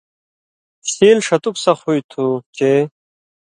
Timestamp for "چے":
2.55-2.71